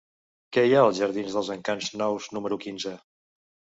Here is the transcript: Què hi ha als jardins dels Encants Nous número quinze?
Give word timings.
Què 0.55 0.61
hi 0.69 0.73
ha 0.77 0.79
als 0.85 1.01
jardins 1.01 1.37
dels 1.39 1.51
Encants 1.57 1.91
Nous 2.03 2.31
número 2.39 2.59
quinze? 2.65 2.95